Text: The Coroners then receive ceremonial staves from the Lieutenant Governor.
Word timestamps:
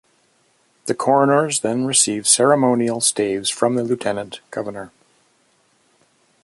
The 0.87 0.95
Coroners 0.95 1.59
then 1.59 1.85
receive 1.85 2.27
ceremonial 2.27 3.01
staves 3.01 3.51
from 3.51 3.75
the 3.75 3.83
Lieutenant 3.83 4.39
Governor. 4.49 4.91